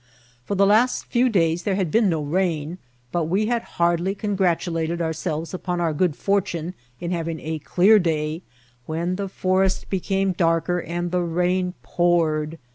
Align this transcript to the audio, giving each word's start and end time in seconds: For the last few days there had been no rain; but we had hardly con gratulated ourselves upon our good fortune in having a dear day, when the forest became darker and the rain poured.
For 0.45 0.55
the 0.55 0.65
last 0.65 1.05
few 1.05 1.29
days 1.29 1.61
there 1.61 1.75
had 1.75 1.91
been 1.91 2.09
no 2.09 2.23
rain; 2.23 2.79
but 3.11 3.25
we 3.25 3.45
had 3.45 3.61
hardly 3.77 4.15
con 4.15 4.35
gratulated 4.35 4.99
ourselves 4.99 5.53
upon 5.53 5.79
our 5.79 5.93
good 5.93 6.15
fortune 6.15 6.73
in 6.99 7.11
having 7.11 7.39
a 7.39 7.61
dear 7.77 7.99
day, 7.99 8.41
when 8.87 9.15
the 9.15 9.29
forest 9.29 9.91
became 9.91 10.31
darker 10.31 10.81
and 10.81 11.11
the 11.11 11.21
rain 11.21 11.75
poured. 11.83 12.57